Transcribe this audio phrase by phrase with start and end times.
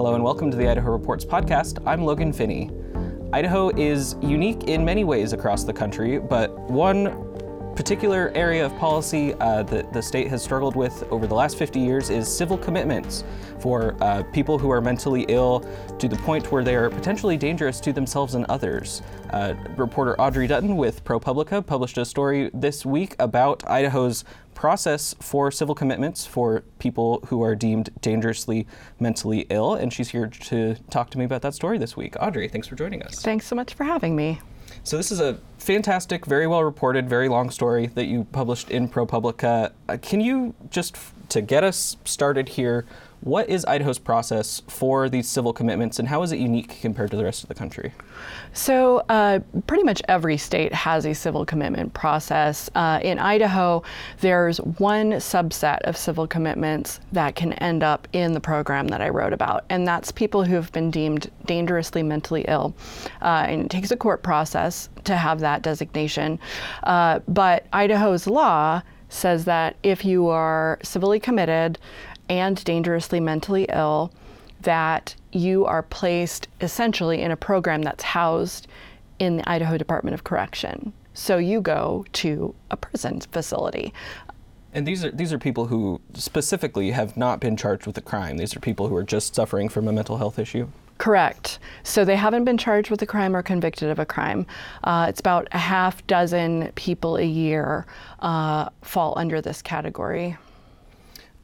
[0.00, 1.86] Hello and welcome to the Idaho Reports podcast.
[1.86, 2.70] I'm Logan Finney.
[3.34, 7.29] Idaho is unique in many ways across the country, but one
[7.74, 11.80] particular area of policy uh, that the state has struggled with over the last 50
[11.80, 13.24] years is civil commitments
[13.58, 15.64] for uh, people who are mentally ill
[15.98, 19.02] to the point where they are potentially dangerous to themselves and others.
[19.30, 25.50] Uh, reporter Audrey Dutton with ProPublica published a story this week about Idaho's process for
[25.50, 28.66] civil commitments for people who are deemed dangerously
[28.98, 32.14] mentally ill, and she's here to talk to me about that story this week.
[32.20, 33.22] Audrey, thanks for joining us.
[33.22, 34.40] Thanks so much for having me.
[34.84, 38.88] So this is a fantastic, very well reported, very long story that you published in
[38.88, 39.72] ProPublica.
[39.88, 40.96] Uh, can you just,
[41.28, 42.86] to get us started here,
[43.22, 47.16] what is Idaho's process for these civil commitments and how is it unique compared to
[47.16, 47.92] the rest of the country?
[48.52, 52.70] So, uh, pretty much every state has a civil commitment process.
[52.74, 53.82] Uh, in Idaho,
[54.20, 59.10] there's one subset of civil commitments that can end up in the program that I
[59.10, 62.74] wrote about, and that's people who have been deemed dangerously mentally ill.
[63.20, 66.38] Uh, and it takes a court process to have that designation.
[66.84, 71.78] Uh, but Idaho's law says that if you are civilly committed,
[72.30, 74.12] and dangerously mentally ill,
[74.62, 78.68] that you are placed essentially in a program that's housed
[79.18, 80.92] in the Idaho Department of Correction.
[81.12, 83.92] So you go to a prison facility.
[84.72, 88.36] And these are these are people who specifically have not been charged with a crime.
[88.36, 90.68] These are people who are just suffering from a mental health issue.
[90.98, 91.58] Correct.
[91.82, 94.46] So they haven't been charged with a crime or convicted of a crime.
[94.84, 97.86] Uh, it's about a half dozen people a year
[98.20, 100.36] uh, fall under this category.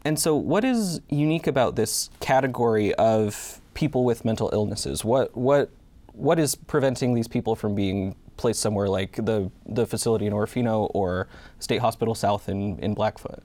[0.07, 5.05] And so, what is unique about this category of people with mental illnesses?
[5.05, 5.69] What what
[6.13, 10.93] what is preventing these people from being placed somewhere like the the facility in Orofino
[10.95, 11.27] or
[11.59, 13.43] State Hospital South in, in Blackfoot?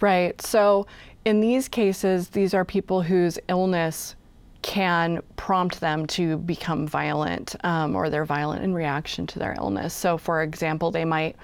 [0.00, 0.40] Right.
[0.40, 0.86] So,
[1.26, 4.16] in these cases, these are people whose illness
[4.62, 9.94] can prompt them to become violent um, or they're violent in reaction to their illness.
[9.94, 11.36] So, for example, they might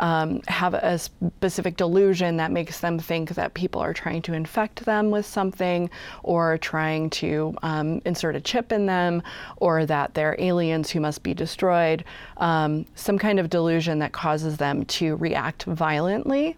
[0.00, 4.84] um, have a specific delusion that makes them think that people are trying to infect
[4.84, 5.90] them with something
[6.22, 9.22] or trying to um, insert a chip in them
[9.56, 12.04] or that they're aliens who must be destroyed.
[12.38, 16.56] Um, some kind of delusion that causes them to react violently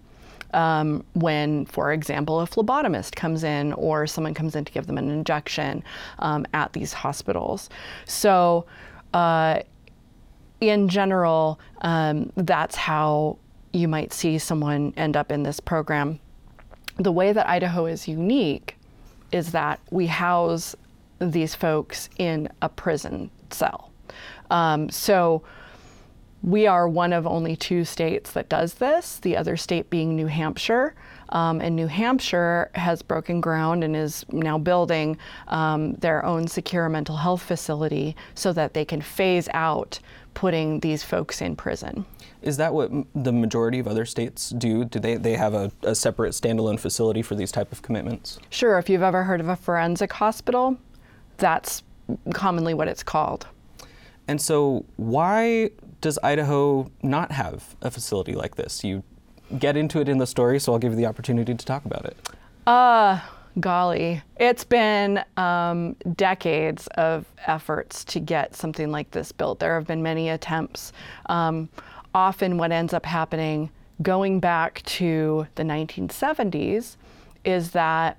[0.55, 4.99] um, when, for example, a phlebotomist comes in or someone comes in to give them
[4.99, 5.83] an injection
[6.21, 7.69] um, at these hospitals.
[8.07, 8.67] So,
[9.13, 9.61] uh,
[10.61, 13.39] in general, um, that's how
[13.73, 16.21] you might see someone end up in this program.
[16.97, 18.77] The way that Idaho is unique
[19.33, 20.77] is that we house
[21.19, 23.91] these folks in a prison cell.
[24.51, 25.43] Um, so
[26.45, 30.27] we are one of only two states that does this, the other state being New
[30.27, 30.95] Hampshire.
[31.31, 35.17] Um, and New Hampshire has broken ground and is now building
[35.49, 39.99] um, their own secure mental health facility so that they can phase out
[40.35, 42.05] putting these folks in prison.
[42.43, 44.85] Is that what m- the majority of other states do?
[44.85, 48.39] Do they, they have a, a separate standalone facility for these type of commitments?
[48.51, 48.79] Sure.
[48.79, 50.77] If you've ever heard of a forensic hospital,
[51.39, 51.83] that's
[52.35, 53.47] commonly what it's called.
[54.29, 55.71] And so, why
[56.05, 58.85] does Idaho not have a facility like this?
[58.85, 59.03] You
[59.59, 62.05] get into it in the story, so I'll give you the opportunity to talk about
[62.05, 62.15] it.
[62.67, 63.21] Uh,
[63.59, 69.61] golly, it's been um, decades of efforts to get something like this built.
[69.61, 70.93] There have been many attempts.
[71.31, 71.71] Um,
[72.15, 73.71] often, what ends up happening,
[74.03, 76.97] going back to the 1970s,
[77.47, 78.19] is that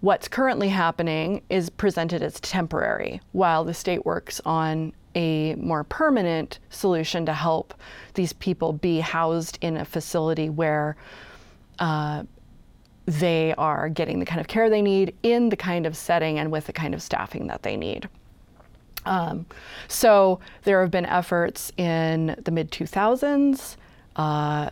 [0.00, 6.58] what's currently happening is presented as temporary while the state works on a more permanent
[6.70, 7.74] solution to help
[8.14, 10.96] these people be housed in a facility where
[11.80, 12.22] uh,
[13.06, 16.52] they are getting the kind of care they need in the kind of setting and
[16.52, 18.08] with the kind of staffing that they need.
[19.06, 19.46] Um,
[19.88, 23.76] so there have been efforts in the mid 2000s,
[24.16, 24.70] uh,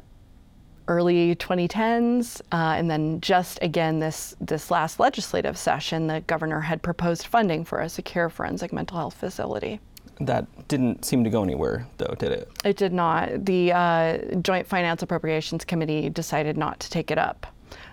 [0.88, 6.82] early 2010s, uh, and then just again this this last legislative session, the governor had
[6.82, 9.80] proposed funding for a secure forensic mental health facility.
[10.20, 12.50] That didn't seem to go anywhere, though, did it?
[12.64, 13.44] It did not.
[13.44, 17.46] The uh, Joint Finance Appropriations Committee decided not to take it up.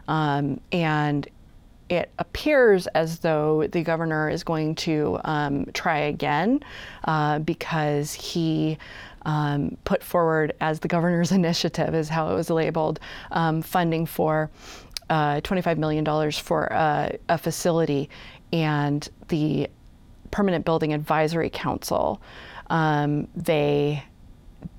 [0.07, 1.27] Um, and
[1.89, 6.62] it appears as though the governor is going to um, try again
[7.03, 8.77] uh, because he
[9.25, 13.00] um, put forward as the governor's initiative, is how it was labeled,
[13.31, 14.50] um, funding for
[15.10, 18.10] uh, $25 million for uh, a facility.
[18.54, 19.69] And the
[20.31, 22.22] Permanent Building Advisory Council,
[22.69, 24.04] um, they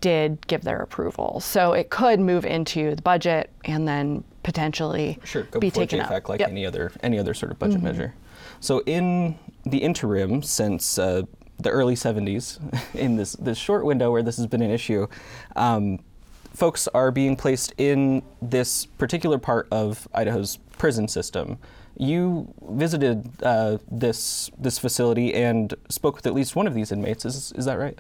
[0.01, 1.41] did give their approval.
[1.41, 6.11] So it could move into the budget and then potentially sure, go be taken JFAC
[6.17, 6.29] up.
[6.29, 6.51] like Yep.
[6.51, 7.87] any other any other sort of budget Mm-hmm.
[7.87, 8.15] measure.
[8.61, 11.23] So, in the interim, since uh,
[11.59, 12.59] the early 70s,
[12.95, 15.07] in this, this short window where this has been an issue,
[15.57, 15.99] um,
[16.57, 21.59] folks are being placed in this particular part of Idaho's prison system.
[21.99, 27.25] You visited uh, this this facility and spoke with at least one of these inmates.
[27.25, 27.99] Is is that right?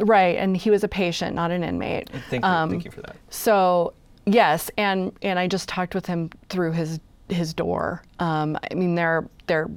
[0.00, 2.08] Right, and he was a patient, not an inmate.
[2.30, 2.48] Thank you.
[2.48, 3.16] Um, thank you for that.
[3.28, 3.92] So
[4.24, 8.02] yes, and and I just talked with him through his his door.
[8.20, 9.68] Um, I mean, they're they're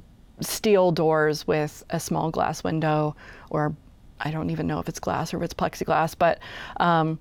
[0.42, 3.16] steel doors with a small glass window,
[3.50, 3.74] or
[4.20, 6.38] I don't even know if it's glass or if it's plexiglass, but
[6.78, 7.18] um,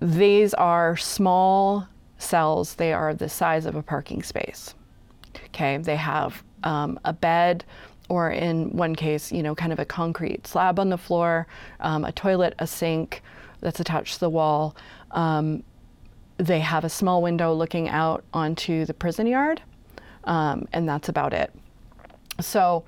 [0.00, 1.86] these are small
[2.18, 2.74] cells.
[2.74, 4.74] They are the size of a parking space.
[5.46, 7.64] Okay, they have um, a bed,
[8.08, 11.46] or in one case, you know, kind of a concrete slab on the floor,
[11.80, 13.22] um, a toilet, a sink
[13.60, 14.76] that's attached to the wall.
[15.12, 15.62] Um,
[16.36, 19.62] they have a small window looking out onto the prison yard,
[20.24, 21.52] um, and that's about it.
[22.42, 22.84] So,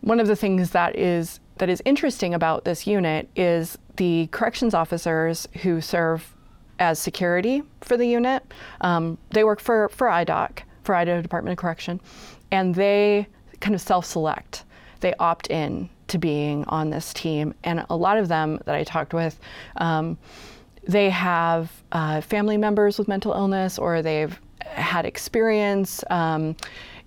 [0.00, 4.74] one of the things that is that is interesting about this unit is the corrections
[4.74, 6.34] officers who serve
[6.78, 8.42] as security for the unit.
[8.80, 12.00] Um, they work for for IDOC, for Idaho Department of Correction,
[12.50, 13.26] and they
[13.60, 14.64] kind of self-select.
[15.00, 18.84] They opt in to being on this team, and a lot of them that I
[18.84, 19.38] talked with.
[19.76, 20.18] Um,
[20.86, 26.56] they have uh, family members with mental illness, or they've had experience um,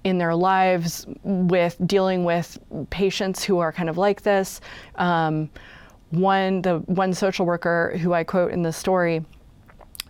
[0.03, 2.57] in their lives with dealing with
[2.89, 4.61] patients who are kind of like this.
[4.95, 5.49] Um,
[6.11, 9.25] one, the one social worker who I quote in the story,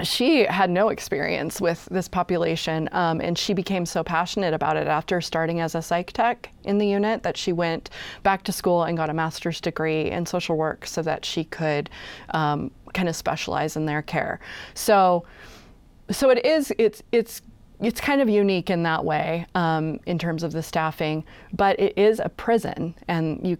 [0.03, 4.87] she had no experience with this population, um, and she became so passionate about it
[4.87, 7.89] after starting as a psych tech in the unit that she went
[8.21, 11.89] back to school and got a master's degree in social work so that she could
[12.29, 14.39] um, kind of specialize in their care.
[14.75, 15.25] So,
[16.11, 16.71] so it is.
[16.77, 17.41] It's it's
[17.79, 21.97] it's kind of unique in that way um, in terms of the staffing, but it
[21.97, 23.57] is a prison, and you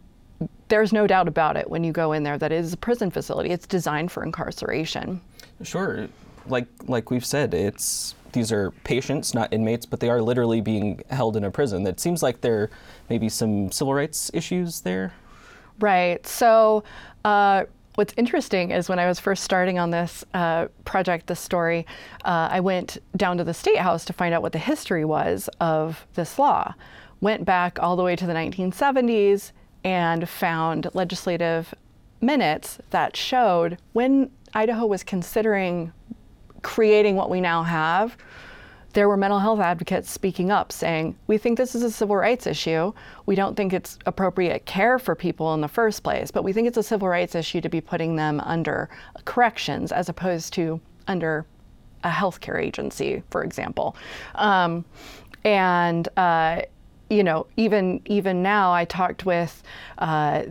[0.67, 3.09] there's no doubt about it when you go in there that it is a prison
[3.09, 3.49] facility.
[3.49, 5.21] It's designed for incarceration.
[5.63, 6.07] Sure,
[6.47, 11.01] like like we've said, it's these are patients, not inmates, but they are literally being
[11.09, 11.85] held in a prison.
[11.87, 12.69] It seems like there
[13.09, 15.13] may be some civil rights issues there.
[15.79, 16.25] Right.
[16.25, 16.83] So.
[17.23, 17.65] Uh,
[17.97, 21.87] what's interesting is when I was first starting on this uh, project, this story,
[22.23, 25.49] uh, I went down to the State House to find out what the history was
[25.59, 26.75] of this law.
[27.21, 29.51] Went back all the way to the 1970s
[29.83, 31.73] and found legislative
[32.21, 35.91] minutes that showed when Idaho was considering
[36.61, 38.15] creating what we now have,
[38.97, 42.47] there were mental health advocates speaking up saying, We think this is a civil rights
[42.47, 42.93] issue.
[43.27, 46.67] We don't think it's appropriate care for people in the first place, but we think
[46.67, 48.89] it's a civil rights issue to be putting them under
[49.23, 51.45] corrections as opposed to under
[52.03, 53.95] a healthcare agency, for example.
[54.33, 54.83] Um,
[55.43, 56.63] and uh,
[57.11, 59.61] you know, even even now, I talked with
[59.99, 60.41] uh,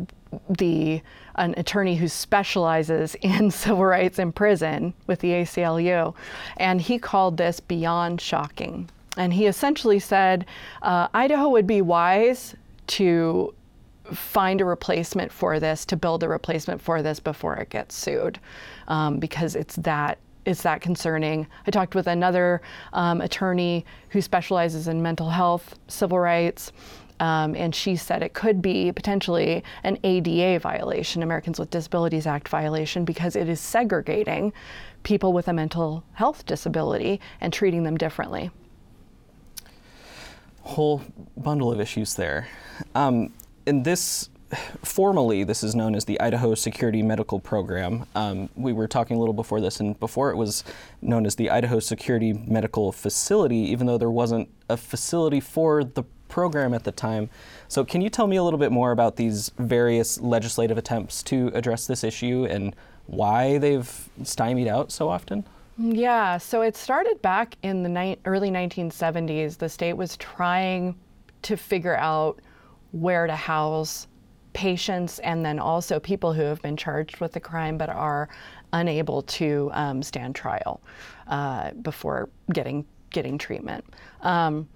[0.49, 1.03] the
[1.37, 6.15] an attorney who specializes in civil rights in prison with the ACLU,
[6.57, 8.89] and he called this beyond shocking.
[9.17, 10.45] And he essentially said
[10.83, 12.55] uh, Idaho would be wise
[12.89, 13.55] to
[14.13, 18.39] find a replacement for this, to build a replacement for this before it gets sued,
[18.89, 21.47] um, because it's that it's that concerning.
[21.67, 26.71] I talked with another um, attorney who specializes in mental health, civil rights,
[27.21, 32.49] um, and she said it could be potentially an ADA violation, Americans with Disabilities Act
[32.49, 34.53] violation, because it is segregating
[35.03, 38.51] people with a mental health disability and treating them differently.
[40.63, 41.03] Whole
[41.37, 42.49] bundle of issues there.
[42.95, 43.33] Um,
[43.67, 44.31] in this
[44.85, 48.07] formally, this is known as the Idaho Security Medical Program.
[48.15, 50.65] Um, we were talking a little before this, and before it was
[51.03, 56.05] known as the Idaho Security Medical Facility, even though there wasn't a facility for the
[56.29, 57.29] program at the time.
[57.69, 61.51] So, can you tell me a little bit more about these various legislative attempts to
[61.55, 62.75] address this issue and
[63.07, 65.45] why they've stymied out so often?
[65.79, 69.59] Yeah, so it started back in the ni- early 1970s.
[69.59, 70.97] The state was trying
[71.43, 72.41] to figure out
[72.93, 74.07] where to house
[74.55, 78.31] patients and then also people who have been charged with a crime but are
[78.73, 80.81] unable to um, stand trial
[81.27, 83.85] uh, before getting getting treatment.
[84.23, 84.69] Um,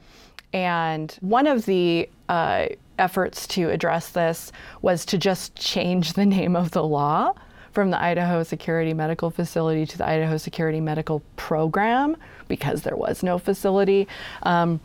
[0.52, 2.66] and one of the uh,
[2.99, 4.52] efforts to address this
[4.83, 7.35] was to just change the name of the law
[7.73, 12.16] from the Idaho Security Medical Facility to the Idaho Security Medical Program
[12.49, 14.09] because there was no facility.
[14.42, 14.80] Um,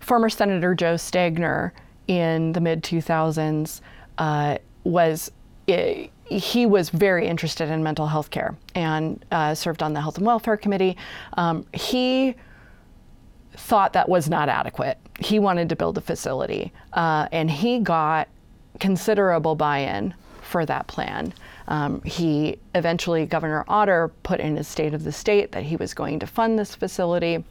[0.00, 1.70] former Senator Joe Stegner
[2.08, 3.80] in the mid 2000s
[4.18, 5.30] uh, was.
[5.66, 10.16] It, he was very interested in mental health care and uh, served on the Health
[10.16, 10.96] and Welfare Committee.
[11.34, 12.34] Um, he
[13.56, 14.98] thought that was not adequate.
[15.18, 18.28] He wanted to build a facility, uh, and he got
[18.80, 21.32] considerable buy in for that plan.
[21.68, 25.94] Um, he eventually, Governor Otter put in his state of the state that he was
[25.94, 27.42] going to fund this facility,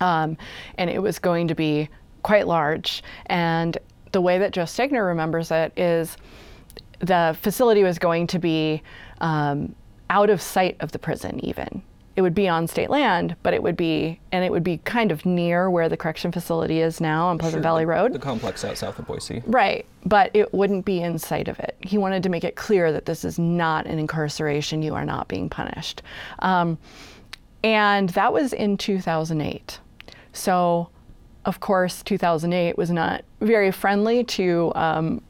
[0.00, 0.36] um,
[0.76, 1.88] and it was going to be
[2.22, 3.02] quite large.
[3.26, 3.78] And
[4.12, 6.16] the way that Joe Stegner remembers it is
[6.98, 8.82] the facility was going to be
[9.20, 9.74] um,
[10.10, 11.82] out of sight of the prison, even
[12.14, 15.10] it would be on state land, but it would be, and it would be kind
[15.10, 18.12] of near where the correction facility is now on Pleasant Sure, Valley Road.
[18.12, 19.42] The complex out south of Boise.
[19.46, 21.76] Right, but it wouldn't be in sight of it.
[21.80, 25.28] He wanted to make it clear that this is not an incarceration, you are not
[25.28, 26.02] being punished.
[26.40, 26.76] Um,
[27.64, 29.80] and that was in 2008.
[30.34, 30.90] So,
[31.44, 35.22] of course, 2008 was not very friendly to um,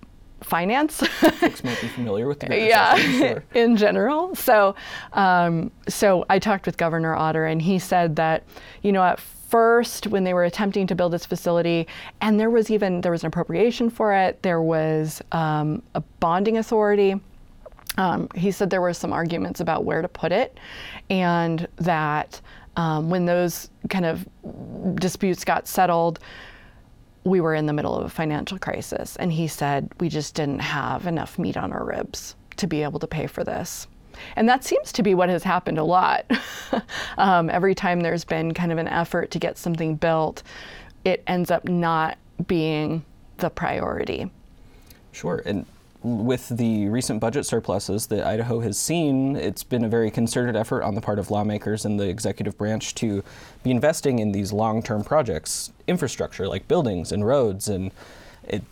[0.43, 0.99] finance.
[0.99, 3.45] Folks might be familiar with the yeah, sure.
[3.55, 4.35] in general.
[4.35, 4.75] So,
[5.13, 8.45] um, so I talked with Governor Otter, and he said that,
[8.83, 11.87] you know, at first when they were attempting to build this facility,
[12.21, 16.57] and there was even there was an appropriation for it, there was um, a bonding
[16.57, 17.21] authority.
[17.99, 20.59] Um, he said there were some arguments about where to put it,
[21.11, 22.41] and that
[22.77, 24.27] um, when those kind of
[24.97, 26.19] disputes got settled,
[27.25, 29.17] we were in the middle of a financial crisis.
[29.17, 32.99] And he said we just didn't have enough meat on our ribs to be able
[33.01, 33.87] to pay for this.
[34.37, 36.31] And that seems to be what has happened a lot.
[37.19, 40.43] um, every time there's been kind of an effort to get something built,
[41.05, 43.05] it ends up not being
[43.39, 44.31] the priority.
[45.13, 45.43] Sure.
[45.45, 45.67] And
[46.03, 50.83] with the recent budget surpluses that Idaho has seen, it's been a very concerted effort
[50.83, 53.23] on the part of lawmakers and the executive branch to
[53.63, 57.69] be investing in these long term projects, infrastructure like buildings and roads.
[57.69, 57.93] And
[58.45, 58.63] it,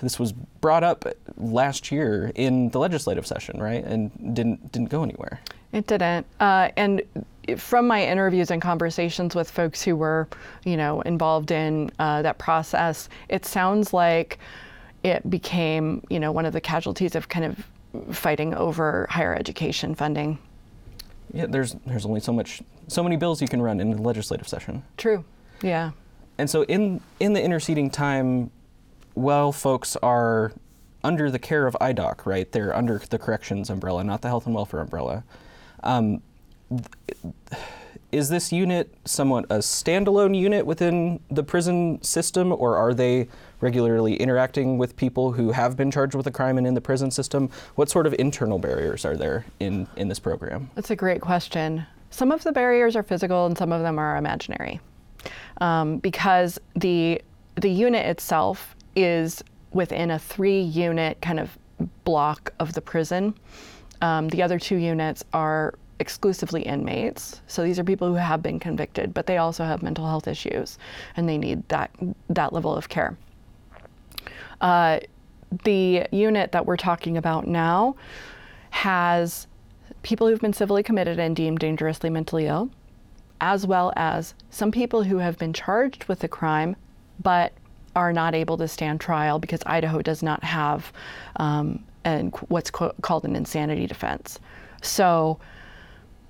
[0.00, 1.04] this was brought up
[1.36, 3.84] last year in the legislative session, right?
[3.84, 5.40] And didn't, didn't go anywhere.
[5.72, 6.26] It didn't.
[6.38, 7.02] Uh, and
[7.56, 10.28] from my interviews and conversations with folks who were,
[10.64, 14.38] you know, involved in uh, that process, it sounds like
[15.04, 19.94] it became, you know, one of the casualties of kind of fighting over higher education
[19.94, 20.38] funding.
[21.32, 24.48] Yeah, there's, there's only so much, so many bills you can run in the legislative
[24.48, 24.82] session.
[24.96, 25.24] True.
[25.62, 25.92] Yeah.
[26.38, 28.50] And so in in the interceding time,
[29.14, 30.52] while folks are
[31.04, 32.50] under the care of IDOC, right?
[32.50, 35.24] They're under the corrections umbrella, not the health and welfare umbrella.
[35.82, 36.22] Um,
[36.70, 37.60] th-
[38.12, 43.26] is this unit somewhat a standalone unit within the prison system, or are they
[43.60, 47.10] regularly interacting with people who have been charged with a crime and in the prison
[47.10, 47.48] system?
[47.74, 50.70] What sort of internal barriers are there in, in this program?
[50.74, 51.86] That's a great question.
[52.10, 54.80] Some of the barriers are physical and some of them are imaginary.
[55.60, 57.22] Um, because the
[57.56, 59.42] the unit itself is
[59.72, 61.56] within a three unit kind of
[62.04, 63.34] block of the prison.
[64.00, 67.40] Um, the other two units are exclusively inmates.
[67.46, 70.78] So these are people who have been convicted, but they also have mental health issues
[71.16, 71.90] and they need that
[72.28, 73.16] that level of care.
[74.60, 75.00] Uh,
[75.64, 77.94] the unit that we're talking about now
[78.70, 79.46] has
[80.02, 82.70] people who've been civilly committed and deemed dangerously mentally ill,
[83.40, 86.74] as well as some people who have been charged with a crime
[87.22, 87.52] but
[87.94, 90.92] are not able to stand trial because Idaho does not have
[91.36, 94.38] um, an, what's co- called an insanity defense.
[94.82, 95.38] So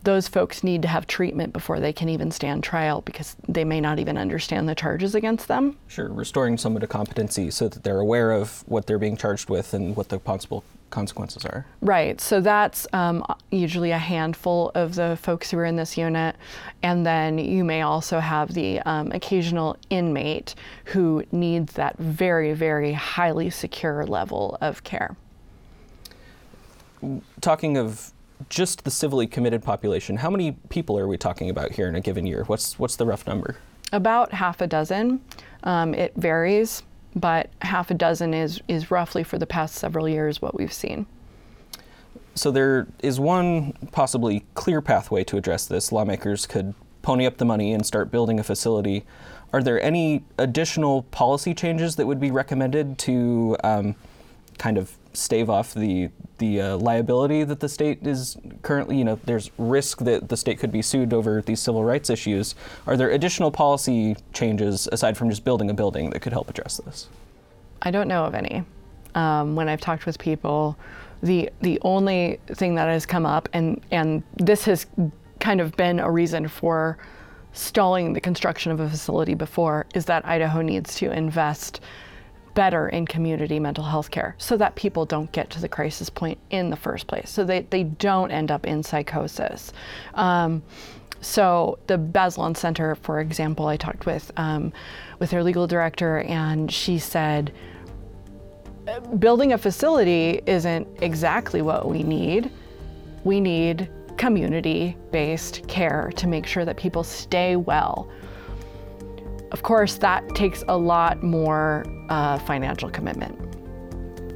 [0.05, 3.81] those folks need to have treatment before they can even stand trial because they may
[3.81, 5.77] not even understand the charges against them.
[5.89, 9.75] Sure, restoring someone to competency so that they're aware of what they're being charged with
[9.75, 11.67] and what the possible consequences are.
[11.81, 12.21] Right.
[12.21, 16.37] So that's um, usually a handful of the folks who are in this unit.
[16.85, 20.55] And then you may also have the um, occasional inmate
[20.87, 25.17] who needs that very, very highly secure level of care.
[27.41, 28.13] Talking of
[28.49, 32.01] just the civilly committed population, how many people are we talking about here in a
[32.01, 32.45] given year?
[32.45, 33.57] What's what's the rough number?
[33.93, 35.21] About half a dozen.
[35.65, 36.83] Um, it varies,
[37.15, 41.07] but half a dozen is, is roughly for the past several years what we've seen.
[42.35, 45.93] So there is one possibly clear pathway to address this.
[45.93, 49.05] Lawmakers could pony up the money and start building a facility.
[49.53, 53.95] Are there any additional policy changes that would be recommended to um,
[54.57, 58.99] kind of stave off the the uh, liability that the state is currently?
[58.99, 62.55] You know, there's risk that the state could be sued over these civil rights issues.
[62.87, 66.79] Are there additional policy changes aside from just building a building that could help address
[66.85, 67.09] this?
[67.83, 68.65] I don't know of any.
[69.15, 70.77] Um, when I've talked with people,
[71.23, 74.87] the the only thing that has come up, and and this has
[75.41, 76.99] kind of been a reason for
[77.53, 81.81] stalling the construction of a facility before, is that Idaho needs to invest
[82.55, 86.39] better in community mental health care so that people don't get to the crisis point
[86.51, 89.73] in the first place, so they, they don't end up in psychosis.
[90.15, 90.63] Um,
[91.23, 94.73] So the Bazelon Center, for example, I talked with um,
[95.21, 97.53] with their legal director, and she said,
[99.21, 102.51] building a facility isn't exactly what we need.
[103.23, 108.09] We need community-based care to make sure that people stay well.
[109.53, 113.39] Of course, that takes a lot more uh, financial commitment.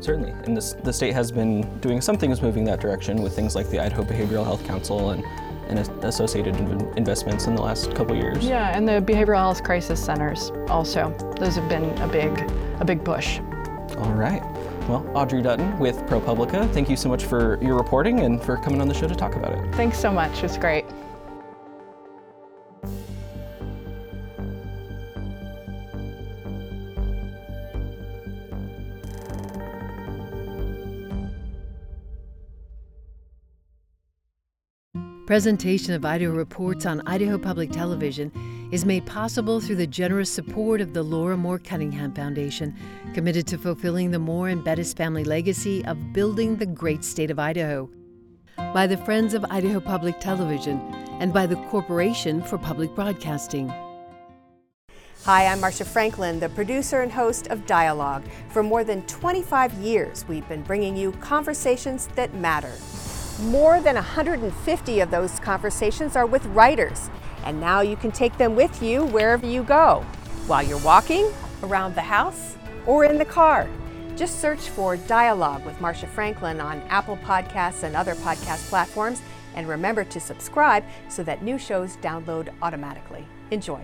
[0.04, 3.54] Certainly, and this, the state has been doing some things moving that direction with things
[3.54, 5.24] like the Idaho Behavioral Health Council and
[5.68, 6.54] and associated
[6.96, 8.44] investments in the last couple years.
[8.44, 11.12] Yeah, and the behavioral health crisis centers also.
[11.40, 12.38] Those have been a big,
[12.80, 13.40] a big push.
[13.98, 14.42] All right.
[14.88, 18.80] Well, Audrey Dutton with ProPublica, thank you so much for your reporting and for coming
[18.80, 19.74] on the show to talk about it.
[19.74, 20.36] Thanks so much.
[20.38, 20.84] It was great.
[35.26, 38.30] Presentation of Idaho Reports on Idaho Public Television
[38.70, 42.72] is made possible through the generous support of the Laura Moore Cunningham Foundation,
[43.12, 47.40] committed to fulfilling the Moore and Bettis family legacy of building the great state of
[47.40, 47.90] Idaho,
[48.72, 50.78] by the Friends of Idaho Public Television,
[51.18, 53.68] and by the Corporation for Public Broadcasting.
[55.24, 58.22] Hi, I'm Marcia Franklin, the producer and host of Dialogue.
[58.50, 62.70] For more than 25 years, we've been bringing you conversations that matter.
[63.40, 67.10] More than 150 of those conversations are with writers,
[67.44, 70.06] and now you can take them with you wherever you go,
[70.46, 71.30] while you're walking,
[71.62, 73.68] around the house, or in the car.
[74.16, 79.20] Just search for Dialogue with Marcia Franklin on Apple Podcasts and other podcast platforms,
[79.54, 83.26] and remember to subscribe so that new shows download automatically.
[83.50, 83.82] Enjoy.